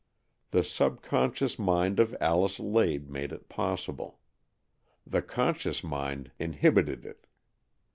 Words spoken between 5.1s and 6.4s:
conscious mind